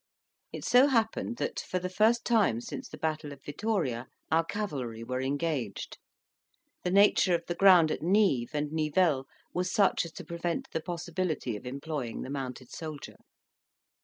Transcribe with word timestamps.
It 0.51 0.65
so 0.65 0.87
happened 0.87 1.37
that, 1.37 1.59
for 1.59 1.77
the 1.77 1.87
first 1.87 2.25
time 2.25 2.59
since 2.59 2.89
the 2.89 2.97
battle 2.97 3.31
of 3.31 3.43
Vittoria, 3.43 4.07
our 4.31 4.43
cavalry 4.43 5.03
were 5.03 5.21
engaged: 5.21 5.99
the 6.81 6.89
nature 6.89 7.35
of 7.35 7.45
the 7.45 7.53
ground 7.53 7.91
at 7.91 8.01
Nive 8.01 8.49
and 8.55 8.71
Nivelle 8.71 9.27
was 9.53 9.71
such 9.71 10.03
as 10.05 10.11
to 10.13 10.25
prevent 10.25 10.71
the 10.71 10.81
possibility 10.81 11.55
of 11.55 11.67
employing 11.67 12.23
the 12.23 12.31
mounted 12.31 12.71
soldier. 12.71 13.17